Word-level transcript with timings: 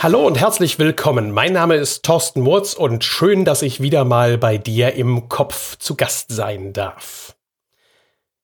Hallo 0.00 0.24
und 0.24 0.38
herzlich 0.38 0.78
willkommen. 0.78 1.32
Mein 1.32 1.54
Name 1.54 1.74
ist 1.74 2.04
Thorsten 2.04 2.42
Murz 2.42 2.74
und 2.74 3.02
schön, 3.02 3.44
dass 3.44 3.62
ich 3.62 3.82
wieder 3.82 4.04
mal 4.04 4.38
bei 4.38 4.56
dir 4.56 4.94
im 4.94 5.28
Kopf 5.28 5.76
zu 5.76 5.96
Gast 5.96 6.30
sein 6.30 6.72
darf. 6.72 7.34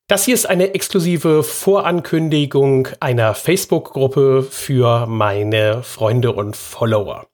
Das 0.08 0.24
hier 0.24 0.34
ist 0.34 0.46
eine 0.46 0.74
exklusive 0.74 1.44
Vorankündigung 1.44 2.88
einer 2.98 3.34
Facebook-Gruppe 3.34 4.42
für 4.42 5.06
meine 5.06 5.84
Freunde 5.84 6.32
und 6.32 6.56
Follower. 6.56 7.28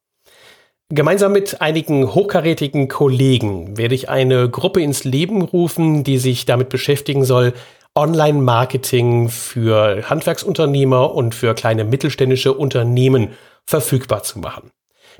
Gemeinsam 0.90 1.32
mit 1.32 1.62
einigen 1.62 2.14
hochkarätigen 2.14 2.88
Kollegen 2.88 3.78
werde 3.78 3.94
ich 3.94 4.10
eine 4.10 4.50
Gruppe 4.50 4.82
ins 4.82 5.04
Leben 5.04 5.40
rufen, 5.40 6.04
die 6.04 6.18
sich 6.18 6.44
damit 6.44 6.68
beschäftigen 6.68 7.24
soll, 7.24 7.54
Online-Marketing 7.94 9.30
für 9.30 10.10
Handwerksunternehmer 10.10 11.14
und 11.14 11.34
für 11.34 11.54
kleine 11.54 11.84
mittelständische 11.84 12.52
Unternehmen 12.52 13.30
verfügbar 13.66 14.22
zu 14.22 14.38
machen. 14.38 14.70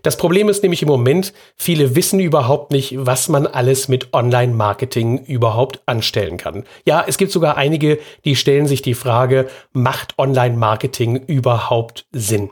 Das 0.03 0.17
Problem 0.17 0.49
ist 0.49 0.63
nämlich 0.63 0.83
im 0.83 0.89
Moment, 0.89 1.33
viele 1.57 1.95
wissen 1.95 2.21
überhaupt 2.21 2.71
nicht, 2.73 2.95
was 2.99 3.29
man 3.29 3.47
alles 3.47 3.89
mit 3.89 4.15
Online-Marketing 4.15 5.19
überhaupt 5.25 5.83
anstellen 5.87 6.37
kann. 6.37 6.65
Ja, 6.87 7.05
es 7.07 7.19
gibt 7.19 7.33
sogar 7.33 7.57
einige, 7.57 7.99
die 8.25 8.37
stellen 8.37 8.67
sich 8.67 8.83
die 8.83 8.95
Frage, 8.95 9.49
macht 9.73 10.19
Online-Marketing 10.19 11.17
überhaupt 11.17 12.07
Sinn? 12.13 12.51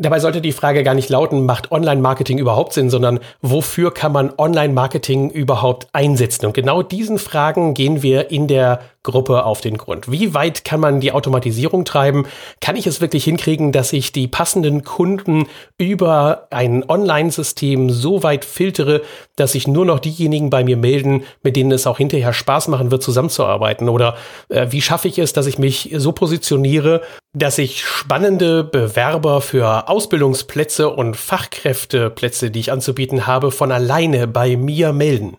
Dabei 0.00 0.20
sollte 0.20 0.40
die 0.40 0.52
Frage 0.52 0.84
gar 0.84 0.94
nicht 0.94 1.08
lauten, 1.08 1.44
macht 1.44 1.72
Online-Marketing 1.72 2.38
überhaupt 2.38 2.72
Sinn, 2.72 2.88
sondern 2.88 3.18
wofür 3.42 3.92
kann 3.92 4.12
man 4.12 4.32
Online-Marketing 4.38 5.30
überhaupt 5.30 5.88
einsetzen? 5.92 6.46
Und 6.46 6.54
genau 6.54 6.82
diesen 6.84 7.18
Fragen 7.18 7.74
gehen 7.74 8.00
wir 8.00 8.30
in 8.30 8.46
der 8.46 8.80
Gruppe 9.02 9.44
auf 9.44 9.60
den 9.60 9.78
Grund. 9.78 10.10
Wie 10.10 10.34
weit 10.34 10.64
kann 10.64 10.80
man 10.80 11.00
die 11.00 11.12
Automatisierung 11.12 11.84
treiben? 11.84 12.26
Kann 12.60 12.76
ich 12.76 12.86
es 12.86 13.00
wirklich 13.00 13.24
hinkriegen, 13.24 13.72
dass 13.72 13.92
ich 13.92 14.12
die 14.12 14.28
passenden 14.28 14.82
Kunden 14.84 15.46
über 15.78 16.48
ein 16.50 16.84
Online-System 16.88 17.90
so 17.90 18.22
weit 18.22 18.44
filtere, 18.44 19.02
dass 19.36 19.52
sich 19.52 19.68
nur 19.68 19.84
noch 19.84 20.00
diejenigen 20.00 20.50
bei 20.50 20.64
mir 20.64 20.76
melden, 20.76 21.22
mit 21.42 21.56
denen 21.56 21.72
es 21.72 21.86
auch 21.86 21.98
hinterher 21.98 22.32
Spaß 22.32 22.68
machen 22.68 22.90
wird, 22.90 23.02
zusammenzuarbeiten? 23.02 23.88
Oder 23.88 24.16
äh, 24.48 24.66
wie 24.70 24.82
schaffe 24.82 25.08
ich 25.08 25.18
es, 25.18 25.32
dass 25.32 25.46
ich 25.46 25.58
mich 25.58 25.90
so 25.94 26.12
positioniere, 26.12 27.00
dass 27.32 27.58
ich 27.58 27.84
spannende 27.84 28.64
Bewerber 28.64 29.40
für 29.40 29.88
Ausbildungsplätze 29.88 30.88
und 30.88 31.16
Fachkräfteplätze, 31.16 32.50
die 32.50 32.60
ich 32.60 32.72
anzubieten 32.72 33.26
habe, 33.26 33.52
von 33.52 33.72
alleine 33.72 34.26
bei 34.26 34.56
mir 34.56 34.92
melden? 34.92 35.38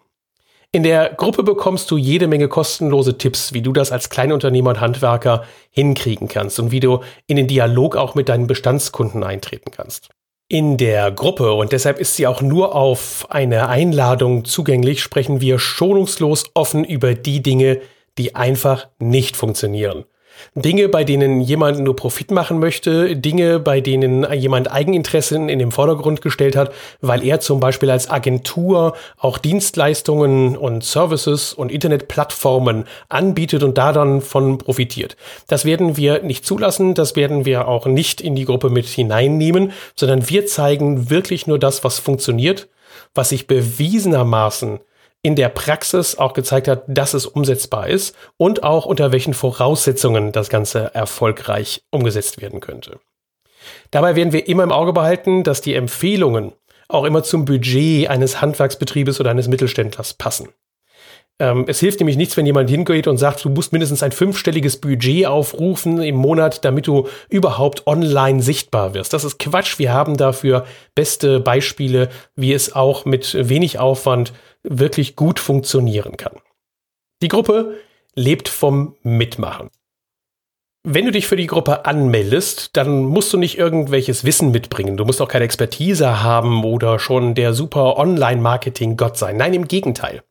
In 0.72 0.84
der 0.84 1.10
Gruppe 1.10 1.42
bekommst 1.42 1.90
du 1.90 1.98
jede 1.98 2.28
Menge 2.28 2.48
kostenlose 2.48 3.18
Tipps, 3.18 3.54
wie 3.54 3.64
du 3.64 3.74
das 3.74 3.92
als 3.92 4.12
Kleinunternehmer 4.12 4.70
und 4.70 4.80
Handwerker 4.80 5.44
hinkriegen 5.72 6.28
kannst 6.28 6.60
und 6.60 6.70
wie 6.72 6.80
du 6.80 7.00
in 7.26 7.38
den 7.38 7.48
Dialog 7.48 7.96
auch 7.96 8.14
mit 8.14 8.30
deinen 8.30 8.46
Bestandskunden 8.46 9.24
eintreten 9.24 9.72
kannst. 9.72 10.10
In 10.48 10.78
der 10.78 11.10
Gruppe, 11.12 11.54
und 11.54 11.72
deshalb 11.72 12.00
ist 12.00 12.16
sie 12.16 12.28
auch 12.28 12.42
nur 12.42 12.76
auf 12.76 13.26
eine 13.30 13.68
Einladung 13.68 14.46
zugänglich, 14.46 15.02
sprechen 15.02 15.42
wir 15.42 15.58
schonungslos 15.58 16.52
offen 16.54 16.84
über 16.84 17.16
die 17.16 17.42
Dinge, 17.42 17.82
die 18.20 18.36
einfach 18.36 18.90
nicht 19.00 19.38
funktionieren. 19.38 20.06
Dinge, 20.56 20.90
bei 20.90 21.04
denen 21.04 21.42
jemand 21.42 21.80
nur 21.80 21.96
Profit 21.96 22.32
machen 22.32 22.60
möchte, 22.60 23.16
Dinge, 23.16 23.60
bei 23.60 23.82
denen 23.82 24.26
jemand 24.34 24.72
Eigeninteressen 24.72 25.50
in 25.50 25.60
den 25.60 25.72
Vordergrund 25.72 26.22
gestellt 26.22 26.56
hat, 26.56 26.72
weil 27.02 27.24
er 27.24 27.40
zum 27.40 27.60
Beispiel 27.60 27.90
als 27.90 28.10
Agentur 28.10 28.96
auch 29.18 29.38
Dienstleistungen 29.38 30.58
und 30.58 30.84
Services 30.84 31.54
und 31.54 31.72
Internetplattformen 31.72 32.86
anbietet 33.10 33.64
und 33.64 33.78
da 33.78 33.92
dann 33.94 34.22
von 34.22 34.58
profitiert. 34.58 35.18
Das 35.48 35.66
werden 35.66 35.98
wir 35.98 36.22
nicht 36.24 36.46
zulassen, 36.46 36.94
das 36.94 37.16
werden 37.16 37.46
wir 37.46 37.68
auch 37.68 37.86
nicht 37.86 38.22
in 38.22 38.36
die 38.36 38.46
Gruppe 38.46 38.70
mit 38.70 38.86
hineinnehmen, 38.88 39.72
sondern 39.96 40.30
wir 40.30 40.46
zeigen 40.46 41.10
wirklich 41.10 41.48
nur 41.48 41.60
das, 41.60 41.84
was 41.84 42.00
funktioniert, 42.00 42.68
was 43.14 43.30
sich 43.30 43.48
bewiesenermaßen 43.48 44.80
in 45.22 45.36
der 45.36 45.50
Praxis 45.50 46.18
auch 46.18 46.34
gezeigt 46.34 46.68
hat, 46.68 46.84
dass 46.88 47.14
es 47.14 47.26
umsetzbar 47.26 47.88
ist 47.88 48.16
und 48.38 48.64
auch 48.64 48.86
unter 48.86 49.12
welchen 49.12 49.34
Voraussetzungen 49.34 50.32
das 50.32 50.50
Ganze 50.50 50.94
erfolgreich 50.96 51.84
umgesetzt 51.92 52.42
werden 52.42 52.62
könnte. 52.62 53.00
Dabei 53.92 54.16
werden 54.16 54.34
wir 54.34 54.48
immer 54.48 54.64
im 54.64 54.72
Auge 54.72 54.94
behalten, 54.94 55.44
dass 55.44 55.62
die 55.62 55.76
Empfehlungen 55.76 56.54
auch 56.88 57.04
immer 57.04 57.24
zum 57.24 57.46
Budget 57.46 58.10
eines 58.10 58.42
Handwerksbetriebes 58.42 59.20
oder 59.20 59.32
eines 59.32 59.48
Mittelständlers 59.48 60.14
passen. 60.14 60.50
Ähm, 61.42 61.66
es 61.68 61.80
hilft 61.80 62.00
nämlich 62.00 62.18
nichts, 62.18 62.36
wenn 62.36 62.46
jemand 62.46 62.70
hingeht 62.70 63.08
und 63.08 63.18
sagt, 63.18 63.46
du 63.46 63.50
musst 63.50 63.72
mindestens 63.72 64.04
ein 64.04 64.12
fünfstelliges 64.12 64.78
Budget 64.78 65.26
aufrufen 65.26 66.02
im 66.02 66.16
Monat, 66.16 66.66
damit 66.66 66.88
du 66.88 67.08
überhaupt 67.30 67.88
online 67.88 68.42
sichtbar 68.42 68.94
wirst. 68.94 69.14
Das 69.14 69.24
ist 69.24 69.40
Quatsch. 69.40 69.80
Wir 69.80 69.94
haben 69.94 70.18
dafür 70.18 70.66
beste 70.96 71.40
Beispiele, 71.40 72.10
wie 72.36 72.54
es 72.54 72.76
auch 72.76 73.06
mit 73.06 73.50
wenig 73.50 73.80
Aufwand 73.80 74.34
wirklich 74.64 75.16
gut 75.16 75.40
funktionieren 75.40 76.18
kann. 76.18 76.34
Die 77.22 77.28
Gruppe 77.28 77.78
lebt 78.16 78.50
vom 78.50 78.96
Mitmachen. 79.04 79.70
Wenn 80.84 81.06
du 81.06 81.12
dich 81.12 81.28
für 81.28 81.36
die 81.36 81.48
Gruppe 81.48 81.86
anmeldest, 81.86 82.78
dann 82.78 83.04
musst 83.04 83.34
du 83.34 83.38
nicht 83.38 83.58
irgendwelches 83.58 84.24
Wissen 84.24 84.52
mitbringen. 84.52 84.96
Du 84.96 85.04
musst 85.04 85.22
auch 85.22 85.28
keine 85.28 85.44
Expertise 85.44 86.24
haben 86.24 86.64
oder 86.64 87.00
schon 87.00 87.36
der 87.36 87.54
super 87.54 87.98
Online-Marketing-Gott 87.98 89.18
sein. 89.18 89.36
Nein, 89.36 89.54
im 89.54 89.68
Gegenteil. 89.68 90.24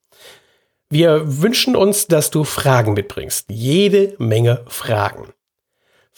Wir 0.91 1.43
wünschen 1.43 1.77
uns, 1.77 2.06
dass 2.06 2.31
du 2.31 2.44
Fragen 2.44 2.94
mitbringst. 2.94 3.50
Jede 3.50 4.15
Menge 4.19 4.65
Fragen. 4.69 5.34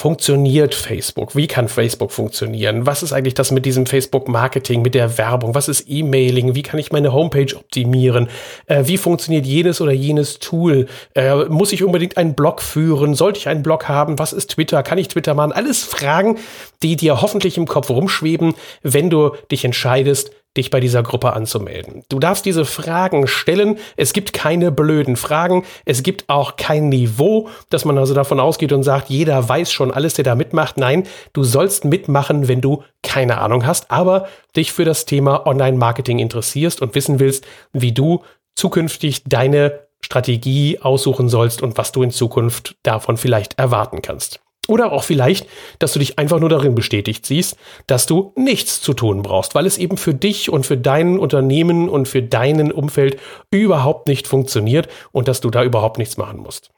Funktioniert 0.00 0.74
Facebook? 0.74 1.36
Wie 1.36 1.46
kann 1.46 1.68
Facebook 1.68 2.10
funktionieren? 2.10 2.86
Was 2.86 3.02
ist 3.02 3.12
eigentlich 3.12 3.34
das 3.34 3.50
mit 3.50 3.66
diesem 3.66 3.84
Facebook-Marketing, 3.84 4.80
mit 4.80 4.94
der 4.94 5.18
Werbung? 5.18 5.54
Was 5.54 5.68
ist 5.68 5.84
E-Mailing? 5.90 6.54
Wie 6.54 6.62
kann 6.62 6.80
ich 6.80 6.90
meine 6.90 7.12
Homepage 7.12 7.54
optimieren? 7.54 8.30
Äh, 8.64 8.84
wie 8.86 8.96
funktioniert 8.96 9.44
jenes 9.44 9.82
oder 9.82 9.92
jenes 9.92 10.38
Tool? 10.38 10.86
Äh, 11.14 11.44
muss 11.50 11.74
ich 11.74 11.84
unbedingt 11.84 12.16
einen 12.16 12.32
Blog 12.32 12.62
führen? 12.62 13.14
Sollte 13.14 13.40
ich 13.40 13.48
einen 13.48 13.62
Blog 13.62 13.88
haben? 13.88 14.18
Was 14.18 14.32
ist 14.32 14.52
Twitter? 14.52 14.82
Kann 14.82 14.96
ich 14.96 15.08
Twitter 15.08 15.34
machen? 15.34 15.52
Alles 15.52 15.82
Fragen, 15.82 16.38
die 16.82 16.96
dir 16.96 17.20
hoffentlich 17.20 17.58
im 17.58 17.66
Kopf 17.66 17.90
rumschweben, 17.90 18.54
wenn 18.82 19.10
du 19.10 19.32
dich 19.50 19.66
entscheidest, 19.66 20.30
dich 20.56 20.70
bei 20.70 20.80
dieser 20.80 21.02
Gruppe 21.02 21.32
anzumelden. 21.32 22.02
Du 22.08 22.18
darfst 22.18 22.44
diese 22.44 22.64
Fragen 22.64 23.26
stellen. 23.28 23.78
Es 23.96 24.12
gibt 24.12 24.32
keine 24.32 24.72
blöden 24.72 25.16
Fragen. 25.16 25.64
Es 25.84 26.02
gibt 26.02 26.28
auch 26.28 26.56
kein 26.56 26.88
Niveau, 26.88 27.48
dass 27.70 27.84
man 27.84 27.96
also 27.98 28.14
davon 28.14 28.40
ausgeht 28.40 28.72
und 28.72 28.82
sagt, 28.82 29.10
jeder 29.10 29.48
weiß 29.48 29.70
schon 29.70 29.92
alles, 29.92 30.14
der 30.14 30.24
da 30.24 30.34
mitmacht. 30.34 30.76
Nein, 30.76 31.04
du 31.32 31.44
sollst 31.44 31.84
mitmachen, 31.84 32.48
wenn 32.48 32.60
du 32.60 32.82
keine 33.02 33.38
Ahnung 33.38 33.64
hast, 33.64 33.90
aber 33.90 34.26
dich 34.56 34.72
für 34.72 34.84
das 34.84 35.04
Thema 35.04 35.46
Online-Marketing 35.46 36.18
interessierst 36.18 36.82
und 36.82 36.94
wissen 36.96 37.20
willst, 37.20 37.46
wie 37.72 37.92
du 37.92 38.24
zukünftig 38.56 39.22
deine 39.24 39.86
Strategie 40.04 40.80
aussuchen 40.80 41.28
sollst 41.28 41.62
und 41.62 41.78
was 41.78 41.92
du 41.92 42.02
in 42.02 42.10
Zukunft 42.10 42.76
davon 42.82 43.16
vielleicht 43.16 43.58
erwarten 43.58 44.02
kannst. 44.02 44.40
Oder 44.70 44.92
auch 44.92 45.02
vielleicht, 45.02 45.48
dass 45.80 45.94
du 45.94 45.98
dich 45.98 46.16
einfach 46.16 46.38
nur 46.38 46.48
darin 46.48 46.76
bestätigt 46.76 47.26
siehst, 47.26 47.56
dass 47.88 48.06
du 48.06 48.32
nichts 48.36 48.80
zu 48.80 48.94
tun 48.94 49.22
brauchst, 49.22 49.56
weil 49.56 49.66
es 49.66 49.78
eben 49.78 49.96
für 49.96 50.14
dich 50.14 50.48
und 50.48 50.64
für 50.64 50.76
dein 50.76 51.18
Unternehmen 51.18 51.88
und 51.88 52.06
für 52.06 52.22
deinen 52.22 52.70
Umfeld 52.70 53.18
überhaupt 53.50 54.06
nicht 54.06 54.28
funktioniert 54.28 54.86
und 55.10 55.26
dass 55.26 55.40
du 55.40 55.50
da 55.50 55.64
überhaupt 55.64 55.98
nichts 55.98 56.18
machen 56.18 56.38
musst. 56.38 56.70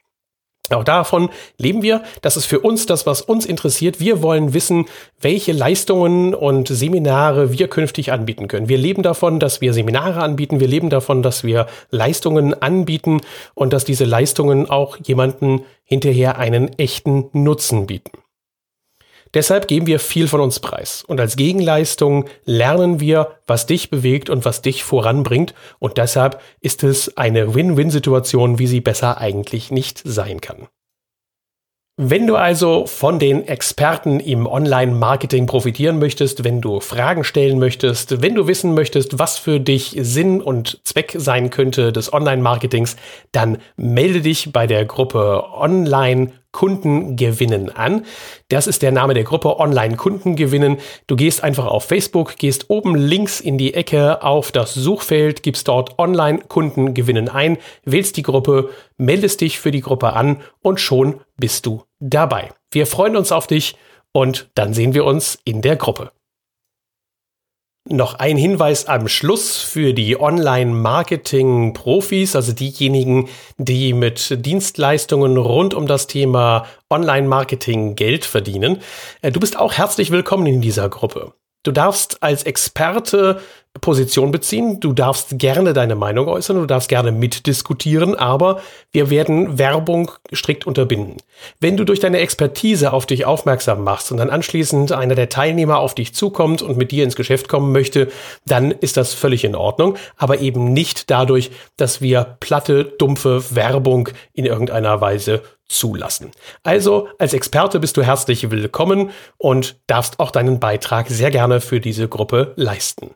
Auch 0.74 0.84
davon 0.84 1.30
leben 1.58 1.82
wir. 1.82 2.02
Das 2.20 2.36
ist 2.36 2.46
für 2.46 2.60
uns 2.60 2.86
das, 2.86 3.06
was 3.06 3.20
uns 3.22 3.46
interessiert. 3.46 4.00
Wir 4.00 4.22
wollen 4.22 4.54
wissen, 4.54 4.86
welche 5.20 5.52
Leistungen 5.52 6.34
und 6.34 6.68
Seminare 6.68 7.52
wir 7.52 7.68
künftig 7.68 8.12
anbieten 8.12 8.48
können. 8.48 8.68
Wir 8.68 8.78
leben 8.78 9.02
davon, 9.02 9.40
dass 9.40 9.60
wir 9.60 9.72
Seminare 9.72 10.20
anbieten. 10.20 10.60
Wir 10.60 10.68
leben 10.68 10.90
davon, 10.90 11.22
dass 11.22 11.44
wir 11.44 11.66
Leistungen 11.90 12.60
anbieten 12.60 13.20
und 13.54 13.72
dass 13.72 13.84
diese 13.84 14.04
Leistungen 14.04 14.68
auch 14.70 14.96
jemanden 15.02 15.62
hinterher 15.84 16.38
einen 16.38 16.78
echten 16.78 17.28
Nutzen 17.32 17.86
bieten. 17.86 18.21
Deshalb 19.34 19.66
geben 19.66 19.86
wir 19.86 19.98
viel 19.98 20.28
von 20.28 20.40
uns 20.40 20.60
preis. 20.60 21.04
Und 21.06 21.20
als 21.20 21.36
Gegenleistung 21.36 22.26
lernen 22.44 23.00
wir, 23.00 23.38
was 23.46 23.66
dich 23.66 23.90
bewegt 23.90 24.28
und 24.28 24.44
was 24.44 24.60
dich 24.60 24.84
voranbringt. 24.84 25.54
Und 25.78 25.96
deshalb 25.96 26.40
ist 26.60 26.84
es 26.84 27.16
eine 27.16 27.54
Win-Win-Situation, 27.54 28.58
wie 28.58 28.66
sie 28.66 28.80
besser 28.80 29.18
eigentlich 29.18 29.70
nicht 29.70 30.02
sein 30.04 30.40
kann. 30.40 30.68
Wenn 31.98 32.26
du 32.26 32.36
also 32.36 32.86
von 32.86 33.18
den 33.18 33.46
Experten 33.46 34.18
im 34.18 34.46
Online-Marketing 34.46 35.46
profitieren 35.46 35.98
möchtest, 35.98 36.42
wenn 36.42 36.62
du 36.62 36.80
Fragen 36.80 37.22
stellen 37.22 37.58
möchtest, 37.58 38.22
wenn 38.22 38.34
du 38.34 38.46
wissen 38.46 38.72
möchtest, 38.72 39.18
was 39.18 39.36
für 39.36 39.60
dich 39.60 39.94
Sinn 40.00 40.40
und 40.40 40.80
Zweck 40.84 41.14
sein 41.18 41.50
könnte 41.50 41.92
des 41.92 42.10
Online-Marketings, 42.10 42.96
dann 43.30 43.58
melde 43.76 44.22
dich 44.22 44.52
bei 44.52 44.66
der 44.66 44.86
Gruppe 44.86 45.44
Online 45.52 46.32
Kunden 46.52 47.16
gewinnen 47.16 47.70
an. 47.70 48.04
Das 48.48 48.66
ist 48.66 48.82
der 48.82 48.92
Name 48.92 49.14
der 49.14 49.24
Gruppe 49.24 49.58
Online 49.58 49.96
Kunden 49.96 50.36
gewinnen. 50.36 50.78
Du 51.06 51.16
gehst 51.16 51.42
einfach 51.42 51.66
auf 51.66 51.84
Facebook, 51.84 52.36
gehst 52.36 52.70
oben 52.70 52.94
links 52.94 53.40
in 53.40 53.58
die 53.58 53.74
Ecke 53.74 54.22
auf 54.22 54.52
das 54.52 54.74
Suchfeld, 54.74 55.42
gibst 55.42 55.68
dort 55.68 55.98
Online 55.98 56.40
Kunden 56.48 56.94
gewinnen 56.94 57.28
ein, 57.28 57.58
wählst 57.84 58.16
die 58.16 58.22
Gruppe, 58.22 58.70
meldest 58.98 59.40
dich 59.40 59.58
für 59.58 59.70
die 59.70 59.80
Gruppe 59.80 60.12
an 60.12 60.42
und 60.60 60.78
schon 60.78 61.20
bist 61.36 61.66
du 61.66 61.82
dabei. 61.98 62.50
Wir 62.70 62.86
freuen 62.86 63.16
uns 63.16 63.32
auf 63.32 63.46
dich 63.46 63.76
und 64.12 64.50
dann 64.54 64.74
sehen 64.74 64.94
wir 64.94 65.04
uns 65.04 65.38
in 65.44 65.62
der 65.62 65.76
Gruppe. 65.76 66.12
Noch 67.88 68.14
ein 68.14 68.36
Hinweis 68.36 68.86
am 68.86 69.08
Schluss 69.08 69.56
für 69.56 69.92
die 69.92 70.20
Online-Marketing-Profis, 70.20 72.36
also 72.36 72.52
diejenigen, 72.52 73.28
die 73.58 73.92
mit 73.92 74.46
Dienstleistungen 74.46 75.36
rund 75.36 75.74
um 75.74 75.88
das 75.88 76.06
Thema 76.06 76.66
Online-Marketing 76.90 77.96
Geld 77.96 78.24
verdienen. 78.24 78.78
Äh, 79.20 79.32
du 79.32 79.40
bist 79.40 79.58
auch 79.58 79.72
herzlich 79.72 80.12
willkommen 80.12 80.46
in 80.46 80.60
dieser 80.60 80.88
Gruppe. 80.88 81.32
Du 81.64 81.72
darfst 81.72 82.22
als 82.22 82.44
Experte 82.44 83.40
Position 83.80 84.30
beziehen, 84.30 84.80
du 84.80 84.92
darfst 84.92 85.38
gerne 85.38 85.72
deine 85.72 85.94
Meinung 85.94 86.28
äußern, 86.28 86.56
du 86.56 86.66
darfst 86.66 86.88
gerne 86.88 87.10
mitdiskutieren, 87.10 88.14
aber 88.14 88.60
wir 88.92 89.08
werden 89.08 89.58
Werbung 89.58 90.12
strikt 90.32 90.66
unterbinden. 90.66 91.16
Wenn 91.58 91.78
du 91.78 91.84
durch 91.84 91.98
deine 91.98 92.18
Expertise 92.18 92.92
auf 92.92 93.06
dich 93.06 93.24
aufmerksam 93.24 93.82
machst 93.82 94.12
und 94.12 94.18
dann 94.18 94.30
anschließend 94.30 94.92
einer 94.92 95.14
der 95.14 95.30
Teilnehmer 95.30 95.78
auf 95.78 95.94
dich 95.94 96.14
zukommt 96.14 96.60
und 96.60 96.76
mit 96.76 96.90
dir 96.90 97.02
ins 97.02 97.16
Geschäft 97.16 97.48
kommen 97.48 97.72
möchte, 97.72 98.12
dann 98.46 98.70
ist 98.72 98.98
das 98.98 99.14
völlig 99.14 99.42
in 99.42 99.54
Ordnung, 99.54 99.96
aber 100.16 100.40
eben 100.40 100.72
nicht 100.72 101.10
dadurch, 101.10 101.50
dass 101.76 102.02
wir 102.02 102.36
platte, 102.40 102.84
dumpfe 102.84 103.42
Werbung 103.54 104.10
in 104.34 104.44
irgendeiner 104.44 105.00
Weise 105.00 105.42
zulassen. 105.66 106.30
Also 106.62 107.08
als 107.18 107.32
Experte 107.32 107.80
bist 107.80 107.96
du 107.96 108.02
herzlich 108.02 108.50
willkommen 108.50 109.10
und 109.38 109.76
darfst 109.86 110.20
auch 110.20 110.30
deinen 110.30 110.60
Beitrag 110.60 111.08
sehr 111.08 111.30
gerne 111.30 111.60
für 111.60 111.80
diese 111.80 112.06
Gruppe 112.08 112.52
leisten. 112.56 113.12